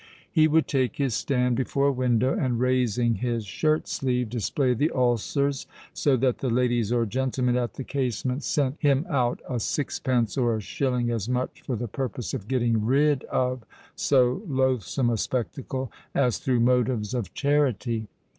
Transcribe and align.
He 0.31 0.47
would 0.47 0.67
take 0.67 0.95
his 0.95 1.13
stand 1.13 1.55
before 1.55 1.89
a 1.89 1.91
window, 1.91 2.33
and, 2.33 2.59
raising 2.59 3.17
his 3.17 3.45
shirt 3.45 3.87
sleeve, 3.87 4.31
display 4.31 4.73
the 4.73 4.89
ulcers, 4.89 5.67
so 5.93 6.17
that 6.17 6.39
the 6.39 6.49
ladies 6.49 6.91
or 6.91 7.05
gentlemen 7.05 7.55
at 7.55 7.75
the 7.75 7.83
casement 7.83 8.41
sent 8.43 8.77
him 8.81 9.05
out 9.11 9.41
a 9.47 9.59
sixpence 9.59 10.39
or 10.39 10.55
a 10.57 10.59
shilling 10.59 11.11
as 11.11 11.29
much 11.29 11.61
for 11.61 11.75
the 11.75 11.87
purpose 11.87 12.33
of 12.33 12.47
getting 12.47 12.83
rid 12.83 13.25
of 13.25 13.63
so 13.95 14.41
loathsome 14.47 15.11
a 15.11 15.17
spectacle 15.17 15.91
as 16.15 16.39
through 16.39 16.61
motives 16.61 17.13
of 17.13 17.31
charity. 17.35 18.07